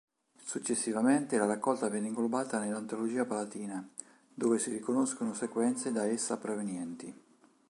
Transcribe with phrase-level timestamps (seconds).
[0.43, 3.87] Successivamente la raccolta venne inglobata nell"'Antologia Palatina",
[4.33, 7.15] dove si riconoscono sequenze da essa provenienti.